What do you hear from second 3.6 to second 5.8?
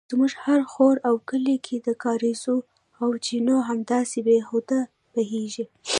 همداسې بې هوده بیهږي